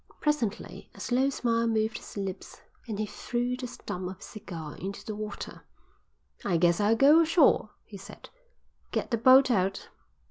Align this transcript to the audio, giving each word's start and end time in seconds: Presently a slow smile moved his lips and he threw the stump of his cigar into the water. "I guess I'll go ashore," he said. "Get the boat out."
Presently 0.19 0.89
a 0.95 0.99
slow 0.99 1.29
smile 1.29 1.67
moved 1.67 1.99
his 1.99 2.17
lips 2.17 2.63
and 2.87 2.97
he 2.97 3.05
threw 3.05 3.55
the 3.55 3.67
stump 3.67 4.09
of 4.09 4.17
his 4.17 4.25
cigar 4.25 4.75
into 4.77 5.05
the 5.05 5.13
water. 5.15 5.61
"I 6.43 6.57
guess 6.57 6.79
I'll 6.81 6.95
go 6.95 7.21
ashore," 7.21 7.69
he 7.85 7.97
said. 7.97 8.29
"Get 8.89 9.11
the 9.11 9.19
boat 9.19 9.51
out." 9.51 9.89